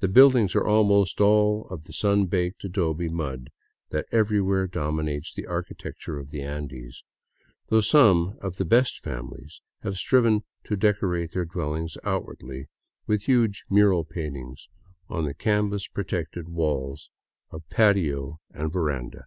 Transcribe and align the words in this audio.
The 0.00 0.08
buildings 0.08 0.54
are 0.54 0.66
almost 0.66 1.18
all 1.18 1.66
of 1.68 1.84
the 1.84 1.94
sun 1.94 2.26
baked 2.26 2.62
adobe 2.62 3.08
mud 3.08 3.48
that 3.88 4.04
everywhere 4.12 4.66
dominates 4.66 5.32
the 5.32 5.46
architecture 5.46 6.18
of 6.18 6.28
the 6.28 6.42
Andes; 6.42 7.02
though 7.68 7.80
some 7.80 8.36
of 8.42 8.56
the" 8.58 8.66
best 8.76 9.02
families" 9.02 9.62
have 9.82 9.96
striven 9.96 10.44
to 10.64 10.76
decorate 10.76 11.32
their 11.32 11.46
dwellings 11.46 11.96
outwardly 12.04 12.68
with 13.06 13.22
huge 13.22 13.64
mural 13.70 14.04
paintings 14.04 14.68
on 15.08 15.24
the 15.24 15.30
eaves 15.34 15.88
protected 15.88 16.50
walls 16.50 17.08
of 17.50 17.66
patio 17.70 18.40
and 18.50 18.70
veranda. 18.70 19.24